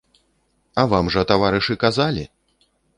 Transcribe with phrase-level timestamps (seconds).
[0.73, 2.29] А вам жа, таварышы, казалі.